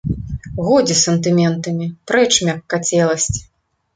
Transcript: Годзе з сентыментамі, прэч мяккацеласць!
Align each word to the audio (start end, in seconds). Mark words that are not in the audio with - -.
Годзе 0.67 0.93
з 0.95 1.01
сентыментамі, 1.07 1.85
прэч 2.11 2.31
мяккацеласць! 2.47 3.39